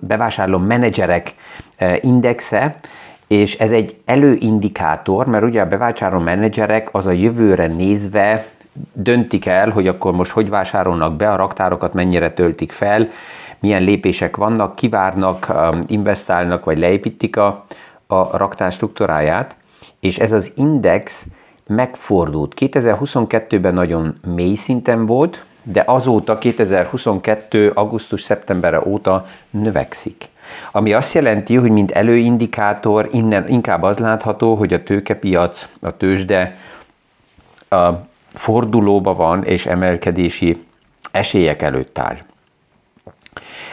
bevásárló 0.00 0.58
menedzserek 0.58 1.34
indexe, 2.00 2.76
és 3.26 3.58
ez 3.58 3.70
egy 3.70 3.96
előindikátor, 4.04 5.26
mert 5.26 5.44
ugye 5.44 5.60
a 5.60 5.68
bevásárló 5.68 6.18
menedzserek 6.18 6.88
az 6.92 7.06
a 7.06 7.10
jövőre 7.10 7.66
nézve 7.66 8.46
döntik 8.92 9.46
el, 9.46 9.68
hogy 9.70 9.86
akkor 9.86 10.12
most 10.12 10.30
hogy 10.30 10.48
vásárolnak 10.48 11.16
be 11.16 11.32
a 11.32 11.36
raktárokat, 11.36 11.94
mennyire 11.94 12.32
töltik 12.32 12.72
fel, 12.72 13.08
milyen 13.60 13.82
lépések 13.82 14.36
vannak, 14.36 14.76
kivárnak, 14.76 15.52
investálnak, 15.86 16.64
vagy 16.64 16.78
leépítik 16.78 17.36
a, 17.36 17.64
a 18.06 18.36
raktár 18.36 18.72
struktúráját, 18.72 19.56
és 20.00 20.18
ez 20.18 20.32
az 20.32 20.52
index 20.56 21.26
megfordult. 21.66 22.54
2022-ben 22.56 23.74
nagyon 23.74 24.14
mély 24.34 24.54
szinten 24.54 25.06
volt, 25.06 25.44
de 25.62 25.82
azóta 25.86 26.38
2022. 26.38 27.70
augusztus-szeptemberre 27.74 28.80
óta 28.84 29.26
növekszik. 29.50 30.28
Ami 30.72 30.92
azt 30.92 31.14
jelenti, 31.14 31.54
hogy 31.54 31.70
mint 31.70 31.90
előindikátor 31.90 33.08
innen 33.12 33.48
inkább 33.48 33.82
az 33.82 33.98
látható, 33.98 34.54
hogy 34.54 34.72
a 34.72 34.82
tőkepiac, 34.82 35.68
a 35.80 35.96
tőzsde 35.96 36.56
a 37.68 37.88
fordulóba 38.34 39.14
van 39.14 39.44
és 39.44 39.66
emelkedési 39.66 40.64
esélyek 41.10 41.62
előtt 41.62 41.98
áll. 41.98 42.16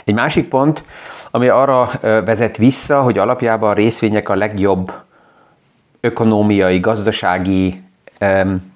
Egy 0.06 0.14
másik 0.14 0.48
pont, 0.48 0.84
ami 1.32 1.48
arra 1.48 1.90
vezet 2.02 2.58
vissza, 2.58 3.02
hogy 3.02 3.18
alapjában 3.18 3.70
a 3.70 3.74
részvények 3.74 4.30
a 4.30 4.36
legjobb 4.36 4.92
ökonómiai, 6.00 6.80
gazdasági 6.80 7.84
um, 8.22 8.74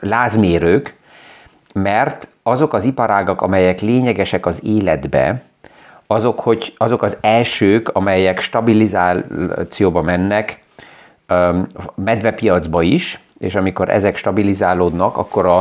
lázmérők, 0.00 0.94
mert 1.72 2.28
azok 2.42 2.74
az 2.74 2.84
iparágak, 2.84 3.42
amelyek 3.42 3.80
lényegesek 3.80 4.46
az 4.46 4.60
életbe, 4.64 5.42
azok, 6.06 6.40
hogy, 6.40 6.72
azok 6.76 7.02
az 7.02 7.16
elsők, 7.20 7.88
amelyek 7.88 8.40
stabilizációba 8.40 10.02
mennek, 10.02 10.62
medvepiacba 11.94 12.82
is, 12.82 13.20
és 13.38 13.54
amikor 13.54 13.88
ezek 13.88 14.16
stabilizálódnak, 14.16 15.16
akkor 15.16 15.46
a, 15.46 15.58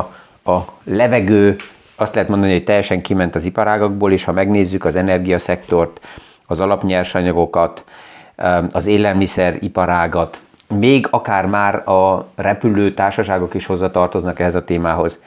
a 0.52 0.66
levegő 0.84 1.56
azt 2.02 2.14
lehet 2.14 2.30
mondani, 2.30 2.52
hogy 2.52 2.64
teljesen 2.64 3.02
kiment 3.02 3.36
az 3.36 3.44
iparágakból, 3.44 4.12
és 4.12 4.24
ha 4.24 4.32
megnézzük 4.32 4.86
az 4.86 4.96
energiaszektort, 4.96 6.00
az 6.46 6.60
alapnyersanyagokat, 6.60 7.84
az 8.72 8.86
élelmiszer 8.86 9.58
iparágat, 9.60 10.40
még 10.68 11.08
akár 11.10 11.46
már 11.46 11.90
a 11.90 12.28
repülő 12.36 12.94
társaságok 12.94 13.54
is 13.54 13.66
hozzatartoznak 13.66 14.40
ehhez 14.40 14.56
a 14.56 14.64
témához. 14.64 15.22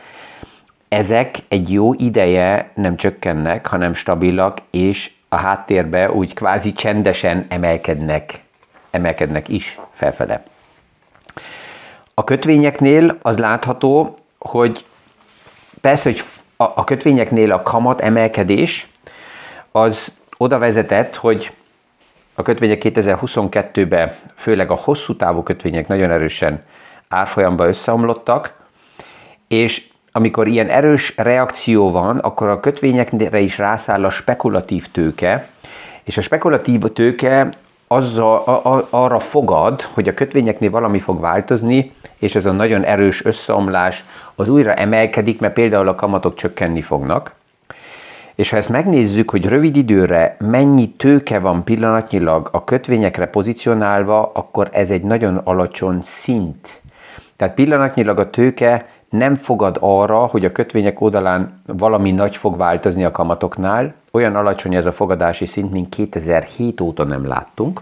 Ezek 0.88 1.38
egy 1.48 1.72
jó 1.72 1.92
ideje 1.92 2.70
nem 2.74 2.96
csökkennek, 2.96 3.66
hanem 3.66 3.94
stabilak, 3.94 4.58
és 4.70 5.10
a 5.28 5.36
háttérbe 5.36 6.10
úgy 6.10 6.34
kvázi 6.34 6.72
csendesen 6.72 7.46
emelkednek, 7.48 8.42
emelkednek 8.90 9.48
is 9.48 9.78
felfele. 9.92 10.42
A 12.14 12.24
kötvényeknél 12.24 13.18
az 13.22 13.38
látható, 13.38 14.14
hogy 14.38 14.84
persze, 15.80 16.10
hogy 16.10 16.22
a 16.56 16.84
kötvényeknél 16.84 17.52
a 17.52 17.62
kamat 17.62 18.00
emelkedés 18.00 18.88
az 19.72 20.12
oda 20.36 20.58
vezetett, 20.58 21.16
hogy 21.16 21.52
a 22.34 22.42
kötvények 22.42 22.82
2022-ben, 22.84 24.14
főleg 24.34 24.70
a 24.70 24.74
hosszú 24.74 25.16
távú 25.16 25.42
kötvények 25.42 25.86
nagyon 25.86 26.10
erősen 26.10 26.62
árfolyamba 27.08 27.66
összeomlottak, 27.66 28.52
és 29.48 29.88
amikor 30.12 30.46
ilyen 30.46 30.68
erős 30.68 31.16
reakció 31.16 31.90
van, 31.90 32.18
akkor 32.18 32.48
a 32.48 32.60
kötvényekre 32.60 33.38
is 33.38 33.58
rászáll 33.58 34.04
a 34.04 34.10
spekulatív 34.10 34.86
tőke, 34.90 35.48
és 36.04 36.16
a 36.16 36.20
spekulatív 36.20 36.80
tőke 36.80 37.48
azzal, 37.86 38.36
a, 38.36 38.86
arra 38.90 39.18
fogad, 39.18 39.80
hogy 39.82 40.08
a 40.08 40.14
kötvényeknél 40.14 40.70
valami 40.70 40.98
fog 40.98 41.20
változni, 41.20 41.92
és 42.18 42.34
ez 42.34 42.46
a 42.46 42.52
nagyon 42.52 42.84
erős 42.84 43.24
összeomlás 43.24 44.04
az 44.34 44.48
újra 44.48 44.74
emelkedik, 44.74 45.40
mert 45.40 45.54
például 45.54 45.88
a 45.88 45.94
kamatok 45.94 46.34
csökkenni 46.34 46.80
fognak. 46.80 47.32
És 48.34 48.50
ha 48.50 48.56
ezt 48.56 48.68
megnézzük, 48.68 49.30
hogy 49.30 49.46
rövid 49.46 49.76
időre 49.76 50.36
mennyi 50.38 50.88
tőke 50.88 51.38
van 51.38 51.64
pillanatnyilag 51.64 52.48
a 52.52 52.64
kötvényekre 52.64 53.26
pozícionálva, 53.26 54.30
akkor 54.34 54.68
ez 54.72 54.90
egy 54.90 55.02
nagyon 55.02 55.36
alacsony 55.36 55.98
szint. 56.02 56.80
Tehát 57.36 57.54
pillanatnyilag 57.54 58.18
a 58.18 58.30
tőke 58.30 58.86
nem 59.08 59.34
fogad 59.34 59.76
arra, 59.80 60.18
hogy 60.18 60.44
a 60.44 60.52
kötvények 60.52 61.00
oldalán 61.00 61.60
valami 61.66 62.10
nagy 62.10 62.36
fog 62.36 62.56
változni 62.56 63.04
a 63.04 63.10
kamatoknál, 63.10 63.94
olyan 64.14 64.36
alacsony 64.36 64.74
ez 64.74 64.86
a 64.86 64.92
fogadási 64.92 65.46
szint, 65.46 65.70
mint 65.70 65.88
2007 65.88 66.80
óta 66.80 67.04
nem 67.04 67.26
láttunk. 67.26 67.80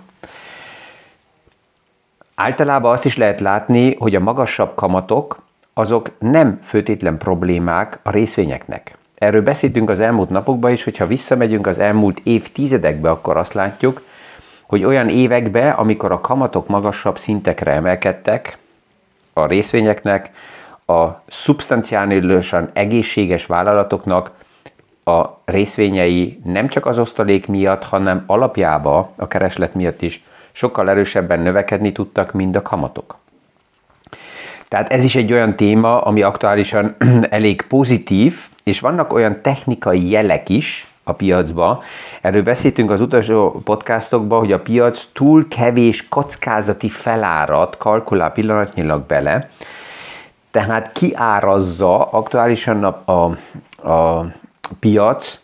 Általában 2.35 2.93
azt 2.93 3.05
is 3.05 3.17
lehet 3.17 3.41
látni, 3.41 3.95
hogy 3.95 4.15
a 4.15 4.21
magasabb 4.21 4.75
kamatok 4.75 5.43
azok 5.75 6.11
nem 6.19 6.61
főtétlen 6.65 7.19
problémák 7.19 7.99
a 8.03 8.11
részvényeknek. 8.11 8.97
Erről 9.15 9.43
beszéltünk 9.43 9.91
az 9.91 10.01
elmúlt 10.01 10.31
napokban 10.31 10.71
is, 10.71 10.85
hogyha 10.85 11.07
visszamegyünk 11.07 11.67
az 11.67 11.79
elmúlt 11.79 12.21
évtizedekbe, 12.23 13.11
akkor 13.11 13.37
azt 13.37 13.53
látjuk, 13.53 14.03
hogy 14.63 14.85
olyan 14.85 15.09
évekbe, 15.09 15.71
amikor 15.71 16.13
a 16.13 16.21
kamatok 16.21 16.69
magasabb 16.69 17.19
szintekre 17.19 17.71
emelkedtek 17.71 18.59
a 19.33 19.47
részvényeknek, 19.47 20.31
a 20.87 21.23
szubstanciálisan 21.27 22.71
egészséges 22.73 23.47
vállalatoknak 23.47 24.31
a 25.05 25.39
részvényei 25.45 26.41
nem 26.45 26.69
csak 26.69 26.87
az 26.87 26.99
osztalék 26.99 27.47
miatt, 27.47 27.85
hanem 27.85 28.25
alapjába 28.27 29.13
a 29.17 29.29
kereslet 29.29 29.75
miatt 29.75 30.03
is 30.03 30.23
sokkal 30.53 30.91
erősebben 30.91 31.41
növekedni 31.41 31.93
tudtak, 31.93 32.33
mint 32.33 32.57
a 32.57 32.63
kamatok. 32.63 33.17
Tehát 34.69 34.93
ez 34.93 35.05
is 35.05 35.15
egy 35.15 35.33
olyan 35.33 35.57
téma, 35.57 36.01
ami 36.01 36.23
aktuálisan 36.23 36.97
elég 37.31 37.63
pozitív, 37.63 38.37
és 38.63 38.81
vannak 38.81 39.13
olyan 39.13 39.41
technikai 39.41 40.11
jelek 40.11 40.49
is 40.49 40.87
a 41.03 41.13
piacba. 41.13 41.83
Erről 42.21 42.43
beszéltünk 42.43 42.91
az 42.91 43.01
utolsó 43.01 43.61
podcastokban, 43.65 44.39
hogy 44.39 44.53
a 44.53 44.61
piac 44.61 45.07
túl 45.13 45.49
kevés 45.49 46.09
kockázati 46.09 46.89
felárat 46.89 47.77
kalkulál 47.77 48.33
pillanatnyilag 48.33 49.07
bele, 49.07 49.51
tehát 50.51 50.93
kiárazza 50.93 52.05
aktuálisan 52.05 52.85
a, 52.85 53.13
a, 53.13 53.37
a 53.91 54.27
piac 54.81 55.39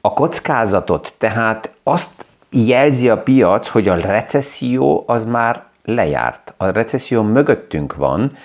a 0.00 0.12
kockázatot, 0.12 1.14
tehát 1.18 1.72
azt 1.82 2.24
jelzi 2.50 3.08
a 3.08 3.22
piac, 3.22 3.68
hogy 3.68 3.88
a 3.88 3.94
recesszió 3.94 5.04
az 5.06 5.24
már 5.24 5.64
lejárt. 5.84 6.54
A 6.56 6.66
recesszió 6.66 7.22
mögöttünk 7.22 7.94
van, 7.96 8.36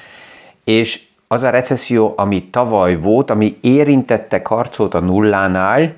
és 0.63 1.06
az 1.27 1.44
a 1.44 1.50
recesszió, 1.50 2.13
ami 2.18 2.50
tavaly 2.50 3.00
volt, 3.00 3.30
ami 3.30 3.58
érintette 3.62 4.42
karcot 4.42 4.94
a 4.94 5.00
nullánál, 5.00 5.94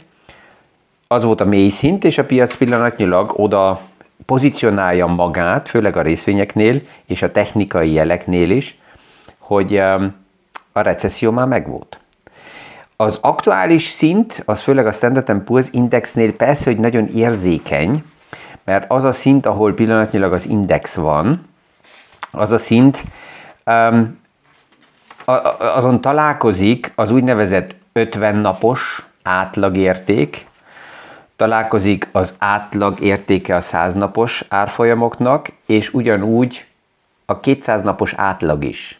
az 1.08 1.24
volt 1.24 1.42
a 1.42 1.46
mély 1.46 1.70
szint, 1.70 2.04
és 2.04 2.18
a 2.18 2.26
piac 2.26 2.56
pillanatnyilag 2.56 3.34
oda 3.36 3.82
pozícionálja 4.26 5.06
magát, 5.06 5.70
főleg 5.70 5.96
a 5.96 6.02
részvényeknél 6.02 6.82
és 7.06 7.22
a 7.22 7.32
technikai 7.32 7.92
jeleknél 7.92 8.50
is, 8.50 8.78
hogy 9.38 9.78
um, 9.78 10.16
a 10.72 10.82
recesszió 10.82 11.32
már 11.32 11.48
megvolt. 11.48 12.00
Az 13.02 13.18
aktuális 13.22 13.88
szint, 13.88 14.44
az 14.46 14.62
főleg 14.62 14.88
a 14.88 14.92
Standard 14.92 15.42
Poor's 15.46 15.68
Indexnél 15.72 16.34
persze, 16.34 16.64
hogy 16.66 16.80
nagyon 16.80 17.08
érzékeny, 17.08 18.04
mert 18.64 18.92
az 18.92 19.04
a 19.04 19.12
szint, 19.12 19.46
ahol 19.46 19.74
pillanatnyilag 19.74 20.34
az 20.34 20.46
index 20.46 20.96
van, 20.96 21.48
az 22.32 22.52
a 22.52 22.58
szint, 22.58 23.04
um, 23.66 24.20
azon 25.58 26.02
találkozik 26.02 26.92
az 26.96 27.12
úgynevezett 27.12 27.76
50 27.94 28.36
napos 28.36 29.08
átlagérték, 29.24 30.48
találkozik 31.36 32.08
az 32.12 32.34
átlag 32.38 33.00
értéke 33.00 33.56
a 33.56 33.62
100 33.62 33.94
napos 33.94 34.46
árfolyamoknak, 34.50 35.48
és 35.66 35.94
ugyanúgy 35.94 36.66
a 37.26 37.40
200 37.40 37.82
napos 37.82 38.14
átlag 38.14 38.64
is. 38.64 39.00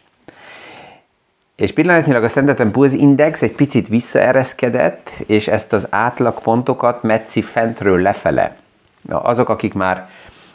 És 1.60 1.72
pillanatnyilag 1.72 2.24
a 2.24 2.28
Standard 2.28 2.70
Poor's 2.72 2.92
Index 2.96 3.42
egy 3.42 3.52
picit 3.52 3.88
visszaereszkedett, 3.88 5.10
és 5.26 5.48
ezt 5.48 5.72
az 5.72 5.86
átlagpontokat 5.90 7.02
metszi 7.02 7.42
fentről 7.42 8.00
lefele. 8.00 8.56
Na, 9.00 9.20
azok, 9.20 9.48
akik 9.48 9.74
már 9.74 10.08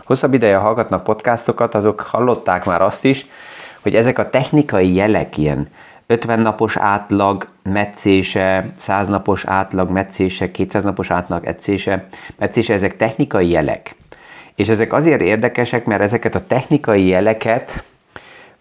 hosszabb 0.05 0.33
ideje 0.33 0.55
hallgatnak 0.55 1.03
podcastokat, 1.03 1.75
azok 1.75 1.99
hallották 1.99 2.65
már 2.65 2.81
azt 2.81 3.05
is, 3.05 3.25
hogy 3.81 3.95
ezek 3.95 4.19
a 4.19 4.29
technikai 4.29 4.93
jelek, 4.93 5.37
ilyen 5.37 5.67
50 6.07 6.39
napos 6.39 6.77
átlag 6.77 7.47
meccése, 7.63 8.69
100 8.77 9.07
napos 9.07 9.45
átlag 9.45 9.89
meccése, 9.89 10.51
200 10.51 10.83
napos 10.83 11.11
átlag 11.11 11.45
ecése, 11.45 12.05
meccése, 12.37 12.73
ezek 12.73 12.97
technikai 12.97 13.49
jelek. 13.49 13.95
És 14.55 14.69
ezek 14.69 14.93
azért 14.93 15.21
érdekesek, 15.21 15.85
mert 15.85 16.01
ezeket 16.01 16.35
a 16.35 16.47
technikai 16.47 17.05
jeleket 17.07 17.83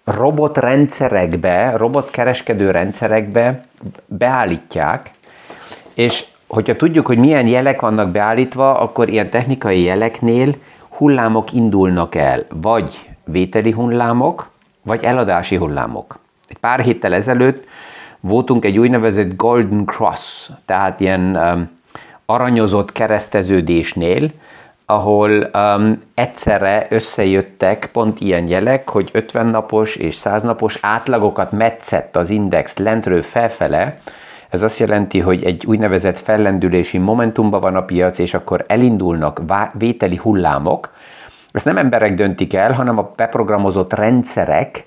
robotrendszerekbe, 0.04 1.76
robotkereskedő 1.76 2.70
rendszerekbe 2.70 3.64
beállítják, 4.06 5.11
és 5.94 6.25
hogyha 6.46 6.76
tudjuk, 6.76 7.06
hogy 7.06 7.18
milyen 7.18 7.46
jelek 7.46 7.80
vannak 7.80 8.11
beállítva, 8.11 8.78
akkor 8.78 9.08
ilyen 9.08 9.30
technikai 9.30 9.82
jeleknél 9.82 10.54
hullámok 10.88 11.52
indulnak 11.52 12.14
el, 12.14 12.44
vagy 12.49 13.08
vételi 13.25 13.70
hullámok, 13.70 14.50
vagy 14.82 15.04
eladási 15.04 15.56
hullámok. 15.56 16.18
Egy 16.49 16.56
pár 16.56 16.80
héttel 16.80 17.14
ezelőtt 17.14 17.66
voltunk 18.20 18.64
egy 18.64 18.79
úgynevezett 18.79 19.37
Golden 19.37 19.85
Cross, 19.85 20.50
tehát 20.64 21.00
ilyen 21.00 21.37
um, 21.37 21.70
aranyozott 22.26 22.92
kereszteződésnél, 22.92 24.31
ahol 24.87 25.51
um, 25.55 25.92
egyszerre 26.14 26.87
összejöttek 26.90 27.88
pont 27.92 28.20
ilyen 28.20 28.49
jelek, 28.49 28.88
hogy 28.88 29.09
50 29.12 29.47
napos 29.47 29.97
és 29.97 30.14
100 30.14 30.42
napos 30.42 30.79
átlagokat 30.81 31.53
metszett 31.53 32.16
az 32.16 32.31
index 32.31 32.77
lentről 32.77 33.23
felfele, 33.23 33.99
ez 34.55 34.62
azt 34.62 34.79
jelenti, 34.79 35.20
hogy 35.20 35.44
egy 35.44 35.66
úgynevezett 35.66 36.18
fellendülési 36.18 36.99
momentumban 36.99 37.61
van 37.61 37.77
a 37.77 37.85
piac, 37.85 38.18
és 38.18 38.35
akkor 38.35 38.64
elindulnak 38.68 39.40
vételi 39.73 40.16
hullámok. 40.16 40.92
Ezt 41.53 41.64
nem 41.64 41.77
emberek 41.77 42.14
döntik 42.14 42.55
el, 42.55 42.73
hanem 42.73 42.99
a 42.99 43.12
beprogramozott 43.16 43.92
rendszerek 43.92 44.87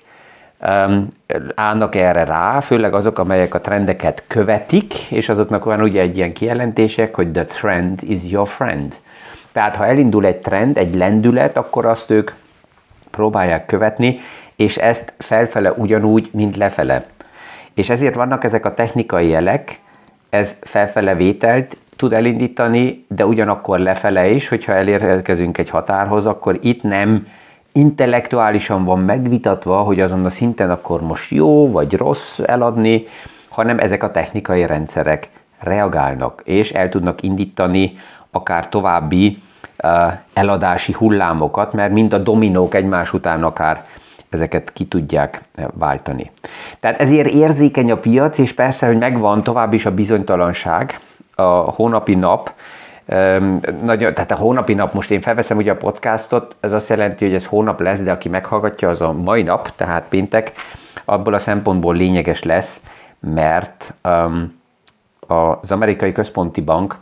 um, 0.60 1.08
állnak 1.54 1.94
erre 1.94 2.24
rá, 2.24 2.60
főleg 2.60 2.94
azok, 2.94 3.18
amelyek 3.18 3.54
a 3.54 3.60
trendeket 3.60 4.24
követik, 4.26 5.10
és 5.10 5.28
azoknak 5.28 5.64
van 5.64 5.82
ugye 5.82 6.00
egy 6.00 6.16
ilyen 6.16 6.32
kijelentések, 6.32 7.14
hogy 7.14 7.30
the 7.30 7.44
trend 7.44 8.02
is 8.02 8.30
your 8.30 8.46
friend. 8.46 8.94
Tehát 9.52 9.76
ha 9.76 9.86
elindul 9.86 10.26
egy 10.26 10.36
trend, 10.36 10.78
egy 10.78 10.94
lendület, 10.94 11.56
akkor 11.56 11.86
azt 11.86 12.10
ők 12.10 12.30
próbálják 13.10 13.66
követni, 13.66 14.20
és 14.56 14.76
ezt 14.76 15.12
felfele 15.18 15.72
ugyanúgy, 15.72 16.28
mint 16.32 16.56
lefele. 16.56 17.04
És 17.74 17.90
ezért 17.90 18.14
vannak 18.14 18.44
ezek 18.44 18.64
a 18.64 18.74
technikai 18.74 19.28
jelek, 19.28 19.80
ez 20.30 20.56
felfele 20.60 21.14
vételt 21.14 21.76
tud 21.96 22.12
elindítani, 22.12 23.04
de 23.08 23.26
ugyanakkor 23.26 23.78
lefele 23.78 24.28
is, 24.28 24.48
hogyha 24.48 24.72
elérkezünk 24.72 25.58
egy 25.58 25.70
határhoz, 25.70 26.26
akkor 26.26 26.58
itt 26.62 26.82
nem 26.82 27.26
intellektuálisan 27.72 28.84
van 28.84 28.98
megvitatva, 28.98 29.82
hogy 29.82 30.00
azon 30.00 30.24
a 30.24 30.30
szinten 30.30 30.70
akkor 30.70 31.02
most 31.02 31.30
jó 31.30 31.70
vagy 31.70 31.94
rossz 31.94 32.38
eladni, 32.38 33.06
hanem 33.48 33.78
ezek 33.78 34.02
a 34.02 34.10
technikai 34.10 34.66
rendszerek 34.66 35.30
reagálnak, 35.58 36.42
és 36.44 36.72
el 36.72 36.88
tudnak 36.88 37.22
indítani 37.22 37.96
akár 38.30 38.68
további 38.68 39.42
eladási 40.32 40.92
hullámokat, 40.92 41.72
mert 41.72 41.92
mind 41.92 42.12
a 42.12 42.18
dominók 42.18 42.74
egymás 42.74 43.12
után 43.12 43.44
akár 43.44 43.84
ezeket 44.30 44.72
ki 44.72 44.86
tudják 44.86 45.42
váltani. 45.72 46.30
Tehát 46.80 47.00
ezért 47.00 47.28
érzékeny 47.28 47.90
a 47.90 47.96
piac, 47.96 48.38
és 48.38 48.52
persze, 48.52 48.86
hogy 48.86 48.98
megvan 48.98 49.42
tovább 49.42 49.72
is 49.72 49.86
a 49.86 49.94
bizonytalanság, 49.94 51.00
a 51.34 51.42
hónapi 51.42 52.14
nap, 52.14 52.52
nagyon, 53.82 54.14
tehát 54.14 54.30
a 54.30 54.34
hónapi 54.34 54.74
nap, 54.74 54.92
most 54.92 55.10
én 55.10 55.20
felveszem 55.20 55.56
ugye 55.56 55.72
a 55.72 55.76
podcastot, 55.76 56.56
ez 56.60 56.72
azt 56.72 56.88
jelenti, 56.88 57.24
hogy 57.24 57.34
ez 57.34 57.46
hónap 57.46 57.80
lesz, 57.80 58.00
de 58.00 58.12
aki 58.12 58.28
meghallgatja, 58.28 58.88
az 58.88 59.00
a 59.00 59.12
mai 59.12 59.42
nap, 59.42 59.70
tehát 59.76 60.04
péntek, 60.08 60.52
abból 61.04 61.34
a 61.34 61.38
szempontból 61.38 61.94
lényeges 61.94 62.42
lesz, 62.42 62.80
mert 63.20 63.94
um, 64.04 64.60
az 65.26 65.72
amerikai 65.72 66.12
központi 66.12 66.60
bank 66.60 66.96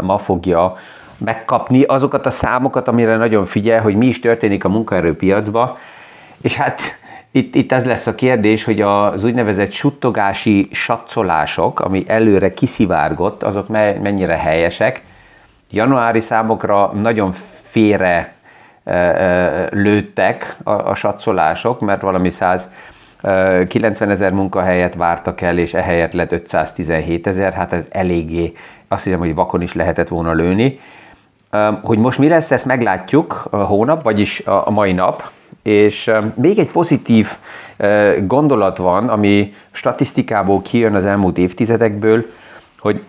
ma 0.00 0.18
fogja 0.18 0.76
megkapni 1.18 1.82
azokat 1.82 2.26
a 2.26 2.30
számokat, 2.30 2.88
amire 2.88 3.16
nagyon 3.16 3.44
figyel, 3.44 3.80
hogy 3.82 3.96
mi 3.96 4.06
is 4.06 4.20
történik 4.20 4.64
a 4.64 4.68
munkaerőpiacba, 4.68 5.78
és 6.40 6.56
hát 6.56 6.80
itt, 7.30 7.54
itt 7.54 7.72
ez 7.72 7.86
lesz 7.86 8.06
a 8.06 8.14
kérdés, 8.14 8.64
hogy 8.64 8.80
az 8.80 9.24
úgynevezett 9.24 9.72
suttogási 9.72 10.68
satszolások, 10.72 11.80
ami 11.80 12.04
előre 12.06 12.54
kiszivárgott, 12.54 13.42
azok 13.42 13.68
mennyire 14.02 14.36
helyesek. 14.36 15.02
Januári 15.70 16.20
számokra 16.20 16.92
nagyon 16.92 17.32
félre 17.62 18.32
lőttek 19.70 20.56
a, 20.62 20.70
a 20.70 20.94
satszolások, 20.94 21.80
mert 21.80 22.00
valami 22.00 22.30
190 23.22 24.10
ezer 24.10 24.32
munkahelyet 24.32 24.94
vártak 24.94 25.40
el, 25.40 25.58
és 25.58 25.74
ehelyett 25.74 26.12
lett 26.12 26.32
517 26.32 27.26
ezer, 27.26 27.52
hát 27.52 27.72
ez 27.72 27.86
eléggé, 27.90 28.52
azt 28.88 29.04
hiszem, 29.04 29.18
hogy 29.18 29.34
vakon 29.34 29.62
is 29.62 29.72
lehetett 29.72 30.08
volna 30.08 30.32
lőni. 30.32 30.80
Hogy 31.82 31.98
most 31.98 32.18
mi 32.18 32.28
lesz, 32.28 32.50
ezt 32.50 32.64
meglátjuk 32.64 33.46
a 33.50 33.56
hónap, 33.56 34.02
vagyis 34.02 34.40
a 34.46 34.70
mai 34.70 34.92
nap, 34.92 35.30
és 35.62 36.10
még 36.34 36.58
egy 36.58 36.70
pozitív 36.70 37.28
gondolat 38.26 38.76
van, 38.76 39.08
ami 39.08 39.54
statisztikából 39.70 40.62
kijön 40.62 40.94
az 40.94 41.04
elmúlt 41.04 41.38
évtizedekből, 41.38 42.26
hogy 42.78 43.02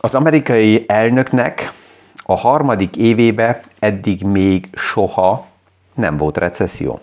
az 0.00 0.14
amerikai 0.14 0.84
elnöknek 0.88 1.72
a 2.22 2.36
harmadik 2.36 2.96
évébe 2.96 3.60
eddig 3.78 4.22
még 4.22 4.68
soha 4.72 5.46
nem 5.94 6.16
volt 6.16 6.36
recesszió. 6.36 7.00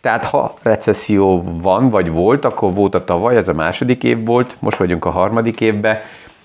Tehát 0.00 0.24
ha 0.24 0.54
recesszió 0.62 1.42
van, 1.62 1.90
vagy 1.90 2.10
volt, 2.10 2.44
akkor 2.44 2.74
volt 2.74 2.94
a 2.94 3.04
tavaly, 3.04 3.36
ez 3.36 3.48
a 3.48 3.52
második 3.52 4.04
év 4.04 4.24
volt, 4.24 4.56
most 4.58 4.76
vagyunk 4.76 5.04
a 5.04 5.10
harmadik 5.10 5.60
évben, 5.60 5.98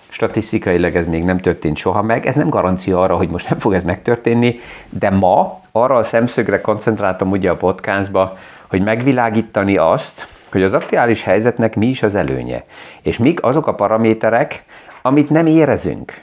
statisztikailag 0.10 0.96
ez 0.96 1.06
még 1.06 1.24
nem 1.24 1.38
történt 1.38 1.78
soha 1.78 2.02
meg, 2.02 2.26
ez 2.26 2.36
nem 2.36 2.50
garancia 2.50 3.02
arra, 3.02 3.16
hogy 3.16 3.30
most 3.30 3.50
nem 3.50 3.60
fog 3.60 3.74
ez 3.74 3.84
megtörténni, 3.84 4.60
de 4.90 5.10
ma 5.10 5.62
arra 5.72 5.96
a 5.96 6.04
szemszögre 6.04 6.62
koncentráltam 6.62 7.32
ugye 7.32 7.50
a 7.50 7.56
podcastba, 7.56 8.38
hogy 8.68 8.84
megvilágítani 8.84 9.78
azt, 9.78 10.28
hogy 10.52 10.64
az 10.64 10.74
aktuális 10.74 11.24
helyzetnek 11.24 11.76
mi 11.76 11.88
is 11.88 12.04
az 12.04 12.16
előnye, 12.16 12.64
és 13.02 13.18
mik 13.18 13.44
azok 13.44 13.68
a 13.68 13.76
paraméterek, 13.76 14.64
amit 15.02 15.30
nem 15.30 15.46
érezünk, 15.46 16.22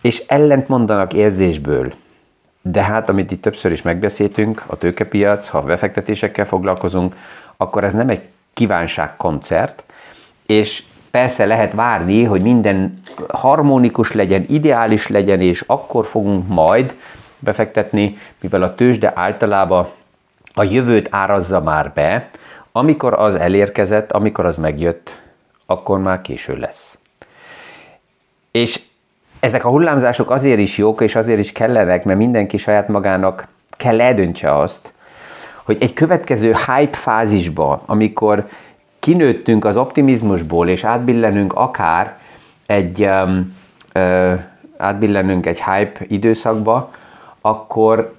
és 0.00 0.22
ellent 0.26 0.68
mondanak 0.68 1.12
érzésből, 1.12 1.92
de 2.70 2.82
hát, 2.82 3.08
amit 3.08 3.30
itt 3.30 3.42
többször 3.42 3.72
is 3.72 3.82
megbeszéltünk, 3.82 4.62
a 4.66 4.76
tőkepiac, 4.76 5.48
ha 5.48 5.60
befektetésekkel 5.60 6.44
foglalkozunk, 6.44 7.16
akkor 7.56 7.84
ez 7.84 7.92
nem 7.92 8.08
egy 8.08 8.22
kívánságkoncert, 8.52 9.82
és 10.46 10.82
persze 11.10 11.44
lehet 11.44 11.72
várni, 11.72 12.24
hogy 12.24 12.42
minden 12.42 13.00
harmonikus 13.28 14.12
legyen, 14.12 14.44
ideális 14.48 15.08
legyen, 15.08 15.40
és 15.40 15.64
akkor 15.66 16.06
fogunk 16.06 16.48
majd 16.48 16.94
befektetni, 17.38 18.18
mivel 18.40 18.62
a 18.62 18.74
tőzsde 18.74 19.12
általában 19.14 19.88
a 20.54 20.62
jövőt 20.62 21.08
árazza 21.10 21.60
már 21.60 21.92
be, 21.92 22.28
amikor 22.72 23.14
az 23.14 23.34
elérkezett, 23.34 24.12
amikor 24.12 24.46
az 24.46 24.56
megjött, 24.56 25.20
akkor 25.66 25.98
már 25.98 26.20
késő 26.20 26.56
lesz. 26.56 26.98
És 28.50 28.80
ezek 29.46 29.64
a 29.64 29.68
hullámzások 29.68 30.30
azért 30.30 30.58
is 30.58 30.78
jók, 30.78 31.00
és 31.00 31.14
azért 31.14 31.38
is 31.38 31.52
kellenek, 31.52 32.04
mert 32.04 32.18
mindenki 32.18 32.56
saját 32.56 32.88
magának 32.88 33.48
kell 33.70 34.00
eldöntse 34.00 34.58
azt, 34.58 34.92
hogy 35.62 35.76
egy 35.80 35.92
következő 35.92 36.54
hype 36.66 36.96
fázisba, 36.96 37.82
amikor 37.86 38.46
kinőttünk 38.98 39.64
az 39.64 39.76
optimizmusból, 39.76 40.68
és 40.68 40.84
átbillenünk 40.84 41.52
akár 41.52 42.18
egy, 42.66 43.02
um, 43.02 43.56
uh, 43.94 44.40
átbillenünk 44.76 45.46
egy 45.46 45.62
hype 45.62 46.04
időszakba, 46.08 46.90
akkor 47.40 48.14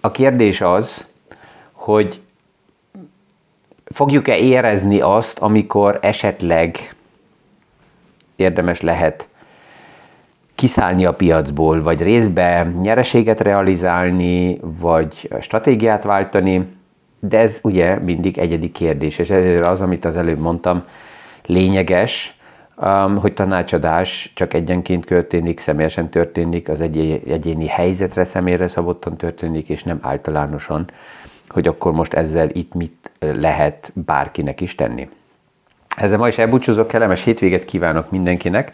a 0.00 0.10
kérdés 0.10 0.60
az, 0.60 1.06
hogy 1.72 2.20
fogjuk-e 3.84 4.36
érezni 4.36 5.00
azt, 5.00 5.38
amikor 5.38 5.98
esetleg 6.02 6.94
érdemes 8.36 8.80
lehet 8.80 9.28
kiszállni 10.54 11.04
a 11.04 11.14
piacból, 11.14 11.82
vagy 11.82 12.02
részbe 12.02 12.72
nyereséget 12.80 13.40
realizálni, 13.40 14.58
vagy 14.60 15.30
stratégiát 15.40 16.04
váltani, 16.04 16.66
de 17.20 17.38
ez 17.38 17.58
ugye 17.62 17.98
mindig 17.98 18.38
egyedi 18.38 18.70
kérdés, 18.70 19.18
és 19.18 19.30
ezért 19.30 19.66
az, 19.66 19.82
amit 19.82 20.04
az 20.04 20.16
előbb 20.16 20.38
mondtam, 20.38 20.84
lényeges, 21.46 22.38
um, 22.76 23.16
hogy 23.16 23.32
tanácsadás 23.32 24.32
csak 24.34 24.54
egyenként 24.54 25.04
történik, 25.04 25.58
személyesen 25.58 26.08
történik, 26.08 26.68
az 26.68 26.80
egyéni 26.80 27.66
helyzetre 27.66 28.24
személyre 28.24 28.68
szabottan 28.68 29.16
történik, 29.16 29.68
és 29.68 29.82
nem 29.82 29.98
általánosan, 30.02 30.90
hogy 31.48 31.66
akkor 31.66 31.92
most 31.92 32.14
ezzel 32.14 32.48
itt 32.52 32.74
mit 32.74 33.10
lehet 33.18 33.92
bárkinek 33.94 34.60
is 34.60 34.74
tenni. 34.74 35.08
Ezzel 35.96 36.18
ma 36.18 36.28
is 36.28 36.38
elbúcsúzok, 36.38 36.88
kellemes 36.88 37.24
hétvéget 37.24 37.64
kívánok 37.64 38.10
mindenkinek, 38.10 38.72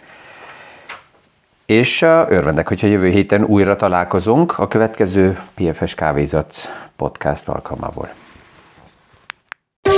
és 1.70 2.02
örvendek, 2.02 2.68
hogyha 2.68 2.86
jövő 2.86 3.08
héten 3.08 3.44
újra 3.44 3.76
találkozunk 3.76 4.58
a 4.58 4.68
következő 4.68 5.38
PFS 5.54 5.94
Kávézat 5.94 6.56
podcast 6.96 7.48
alkalmából. 7.48 8.08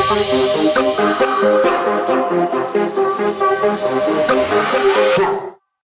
Thank 0.05 1.67
you. 1.67 1.82